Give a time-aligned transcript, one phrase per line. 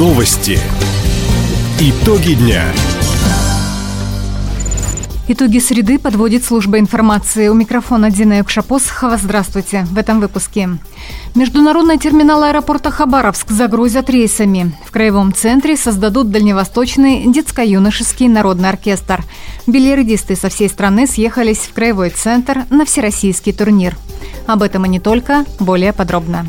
[0.00, 0.58] Новости.
[1.78, 2.64] Итоги дня.
[5.28, 7.48] Итоги среды подводит служба информации.
[7.48, 9.18] У микрофона Дина Юкшапосхова.
[9.18, 9.86] Здравствуйте.
[9.90, 10.70] В этом выпуске.
[11.34, 14.72] Международный терминал аэропорта Хабаровск загрузят рейсами.
[14.86, 19.22] В Краевом центре создадут дальневосточный детско-юношеский народный оркестр.
[19.66, 23.98] Бильярдисты со всей страны съехались в Краевой центр на всероссийский турнир.
[24.46, 26.46] Об этом и не только, более подробно.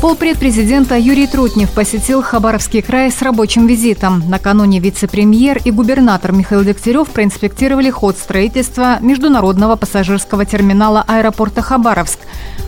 [0.00, 4.22] Полпред президента Юрий Трутнев посетил Хабаровский край с рабочим визитом.
[4.28, 12.20] Накануне вице-премьер и губернатор Михаил Дегтярев проинспектировали ход строительства международного пассажирского терминала аэропорта Хабаровск.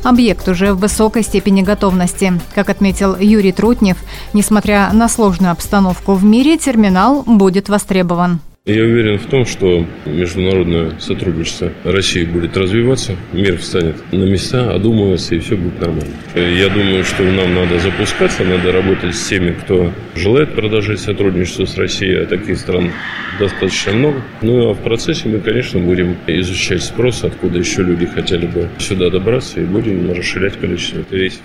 [0.03, 2.33] Объект уже в высокой степени готовности.
[2.53, 3.99] Как отметил Юрий Трутнев,
[4.33, 8.41] несмотря на сложную обстановку в мире, терминал будет востребован.
[8.67, 15.35] Я уверен в том, что международное сотрудничество России будет развиваться, мир встанет на места, одумывается,
[15.35, 16.13] и все будет нормально.
[16.37, 21.77] Я думаю, что нам надо запускаться, надо работать с теми, кто желает продолжать сотрудничество с
[21.79, 22.93] Россией, а таких стран
[23.41, 24.23] достаточно много.
[24.43, 29.11] Ну а в процессе мы, конечно, будем изучать спрос, откуда еще люди хотели бы сюда
[29.11, 31.41] добраться, и будем расширять количество рейсов.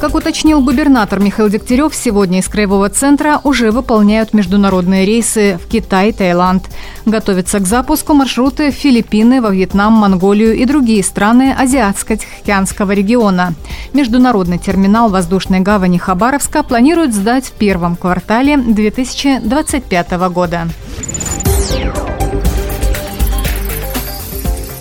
[0.00, 6.12] Как уточнил губернатор Михаил Дегтярев, сегодня из Краевого центра уже выполняют международные рейсы в Китай,
[6.12, 6.68] Таиланд.
[7.04, 13.54] Готовятся к запуску маршруты в Филиппины, во Вьетнам, Монголию и другие страны Азиатско-Тихоокеанского региона.
[13.92, 20.68] Международный терминал воздушной гавани Хабаровска планируют сдать в первом квартале 2025 года.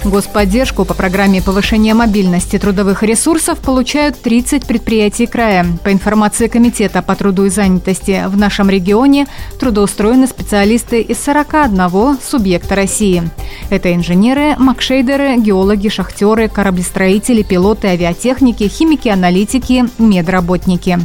[0.10, 5.66] Господдержку по программе повышения мобильности трудовых ресурсов получают 30 предприятий края.
[5.84, 9.28] По информации Комитета по труду и занятости в нашем регионе
[9.60, 13.24] трудоустроены специалисты из 41 субъекта России.
[13.70, 21.00] Это инженеры, макшейдеры, геологи, шахтеры, кораблестроители, пилоты, авиатехники, химики, аналитики, медработники.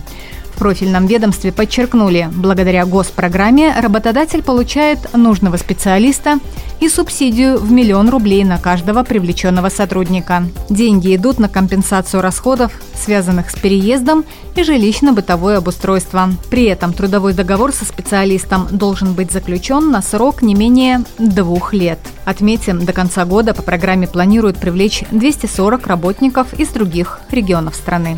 [0.55, 6.39] В профильном ведомстве подчеркнули, благодаря госпрограмме работодатель получает нужного специалиста
[6.79, 10.45] и субсидию в миллион рублей на каждого привлеченного сотрудника.
[10.69, 14.25] Деньги идут на компенсацию расходов, связанных с переездом
[14.55, 16.31] и жилищно-бытовое обустройство.
[16.51, 21.99] При этом трудовой договор со специалистом должен быть заключен на срок не менее двух лет.
[22.25, 28.17] Отметим, до конца года по программе планируют привлечь 240 работников из других регионов страны.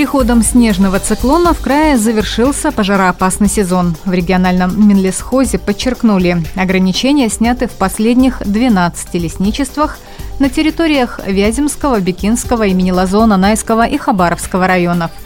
[0.00, 3.96] Приходом снежного циклона в крае завершился пожароопасный сезон.
[4.06, 9.98] В региональном Минлесхозе подчеркнули, ограничения сняты в последних 12 лесничествах
[10.38, 15.10] на территориях Вяземского, Бекинского, имени Лазона, Найского и Хабаровского районов–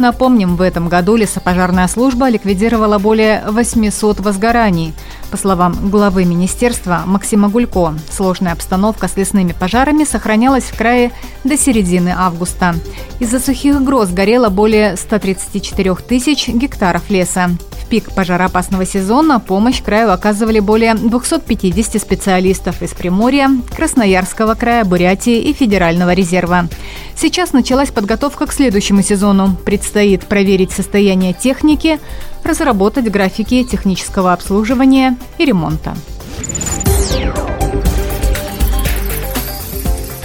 [0.00, 4.94] Напомним, в этом году лесопожарная служба ликвидировала более 800 возгораний.
[5.30, 11.12] По словам главы министерства Максима Гулько, сложная обстановка с лесными пожарами сохранялась в крае
[11.44, 12.74] до середины августа.
[13.20, 17.50] Из-за сухих гроз горело более 134 тысяч гектаров леса
[17.90, 25.52] пик пожароопасного сезона помощь краю оказывали более 250 специалистов из Приморья, Красноярского края, Бурятии и
[25.52, 26.68] Федерального резерва.
[27.16, 29.56] Сейчас началась подготовка к следующему сезону.
[29.64, 31.98] Предстоит проверить состояние техники,
[32.44, 35.94] разработать графики технического обслуживания и ремонта.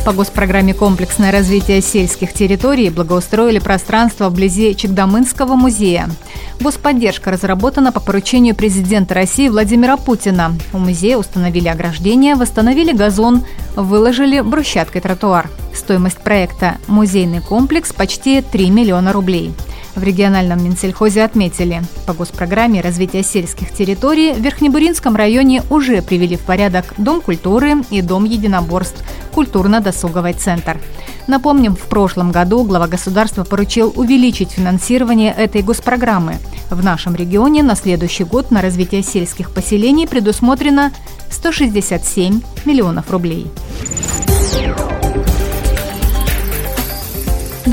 [0.06, 6.12] По госпрограмме «Комплексное развитие сельских территорий» благоустроили пространство вблизи Чегдамынского музея.
[6.60, 10.54] Господдержка разработана по поручению президента России Владимира Путина.
[10.74, 13.44] У музея установили ограждение, восстановили газон,
[13.76, 15.50] выложили брусчаткой тротуар.
[15.74, 19.54] Стоимость проекта «Музейный комплекс» почти 3 миллиона рублей.
[19.96, 26.42] В региональном Минсельхозе отметили, по госпрограмме развития сельских территорий в Верхнебуринском районе уже привели в
[26.42, 29.04] порядок Дом культуры и Дом единоборств,
[29.34, 30.80] культурно-досуговый центр.
[31.28, 36.38] Напомним, в прошлом году глава государства поручил увеличить финансирование этой госпрограммы.
[36.70, 40.92] В нашем регионе на следующий год на развитие сельских поселений предусмотрено
[41.30, 43.48] 167 миллионов рублей.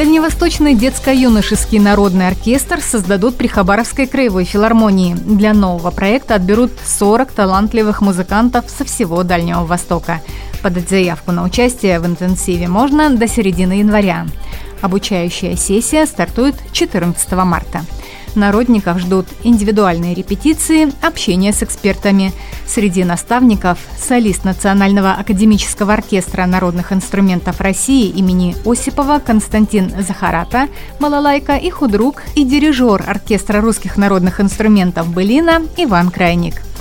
[0.03, 5.15] Дальневосточный детско-юношеский народный оркестр создадут при Хабаровской краевой филармонии.
[5.15, 10.21] Для нового проекта отберут 40 талантливых музыкантов со всего Дальнего Востока.
[10.61, 14.27] Подать заявку на участие в интенсиве можно до середины января.
[14.81, 17.83] Обучающая сессия стартует 14 марта.
[18.37, 22.33] Народников ждут индивидуальные репетиции, общение с экспертами.
[22.67, 30.69] Среди наставников– солист Национального академического оркестра народных инструментов России имени Осипова Константин Захарата,
[30.99, 36.63] балалайка и худрук и дирижер оркестра русских народных инструментов «Былина» Иван Крайник–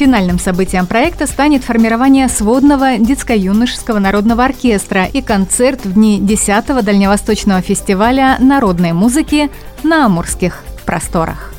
[0.00, 7.60] Финальным событием проекта станет формирование сводного детско-юношеского народного оркестра и концерт в дни 10-го Дальневосточного
[7.60, 9.50] фестиваля народной музыки
[9.82, 11.52] на Амурских просторах.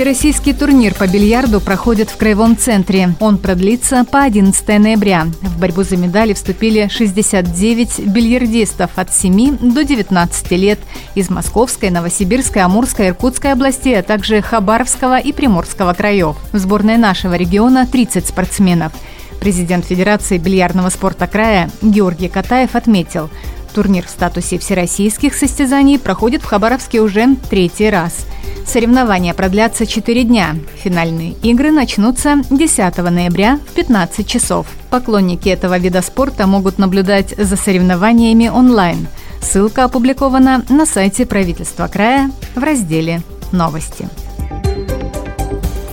[0.00, 3.14] Всероссийский турнир по бильярду проходит в Краевом центре.
[3.20, 5.26] Он продлится по 11 ноября.
[5.42, 10.78] В борьбу за медали вступили 69 бильярдистов от 7 до 19 лет
[11.16, 16.36] из Московской, Новосибирской, Амурской, Иркутской областей, а также Хабаровского и Приморского краев.
[16.52, 18.92] В сборной нашего региона 30 спортсменов.
[19.40, 23.28] Президент Федерации бильярдного спорта края Георгий Катаев отметил,
[23.70, 28.26] турнир в статусе всероссийских состязаний проходит в Хабаровске уже третий раз–
[28.70, 30.54] Соревнования продлятся 4 дня.
[30.76, 34.68] Финальные игры начнутся 10 ноября в 15 часов.
[34.90, 39.08] Поклонники этого вида спорта могут наблюдать за соревнованиями онлайн.
[39.42, 44.08] Ссылка опубликована на сайте правительства края в разделе «Новости».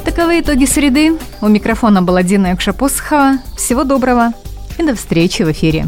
[0.05, 1.17] Таковы итоги среды.
[1.41, 3.39] У микрофона была Дина Якшапосхова.
[3.55, 4.33] Всего доброго
[4.77, 5.87] и до встречи в эфире.